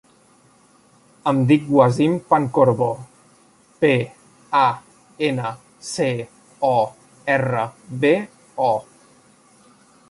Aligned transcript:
Em 1.31 1.41
dic 1.51 1.67
Wasim 1.79 2.15
Pancorbo: 2.31 2.87
pe, 3.85 3.93
a, 4.63 4.65
ena, 5.29 5.53
ce, 5.91 6.09
o, 6.73 6.77
erra, 7.37 7.69
be, 8.05 8.15
o. 8.73 8.73